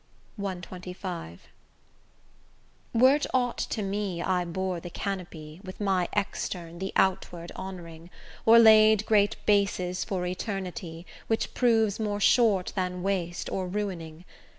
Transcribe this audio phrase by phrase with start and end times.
[0.39, 1.37] CXXV
[2.91, 8.09] Were't aught to me I bore the canopy, With my extern the outward honouring,
[8.43, 14.25] Or laid great bases for eternity, Which proves more short than waste or ruining?